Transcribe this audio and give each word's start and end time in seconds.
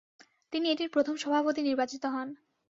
তিনি 0.53 0.65
এটির 0.69 0.89
প্রথম 0.89 1.15
সভাপতি 1.17 1.61
নির্বাচিত 1.63 2.03
হন। 2.05 2.27